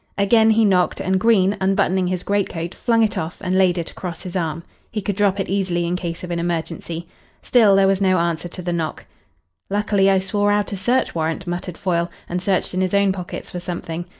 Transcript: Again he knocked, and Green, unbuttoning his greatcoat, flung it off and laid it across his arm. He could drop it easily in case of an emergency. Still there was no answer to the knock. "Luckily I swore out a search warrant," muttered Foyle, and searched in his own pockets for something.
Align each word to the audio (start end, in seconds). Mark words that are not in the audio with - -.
Again 0.17 0.49
he 0.49 0.65
knocked, 0.65 0.99
and 0.99 1.19
Green, 1.19 1.55
unbuttoning 1.61 2.07
his 2.07 2.23
greatcoat, 2.23 2.73
flung 2.73 3.03
it 3.03 3.19
off 3.19 3.37
and 3.39 3.55
laid 3.55 3.77
it 3.77 3.91
across 3.91 4.23
his 4.23 4.35
arm. 4.35 4.63
He 4.89 4.99
could 4.99 5.15
drop 5.15 5.39
it 5.39 5.47
easily 5.47 5.85
in 5.85 5.95
case 5.95 6.23
of 6.23 6.31
an 6.31 6.39
emergency. 6.39 7.07
Still 7.43 7.75
there 7.75 7.85
was 7.85 8.01
no 8.01 8.17
answer 8.17 8.47
to 8.47 8.63
the 8.63 8.73
knock. 8.73 9.05
"Luckily 9.69 10.09
I 10.09 10.17
swore 10.17 10.51
out 10.51 10.71
a 10.71 10.75
search 10.75 11.13
warrant," 11.13 11.45
muttered 11.45 11.77
Foyle, 11.77 12.09
and 12.27 12.41
searched 12.41 12.73
in 12.73 12.81
his 12.81 12.95
own 12.95 13.11
pockets 13.11 13.51
for 13.51 13.59
something. 13.59 14.05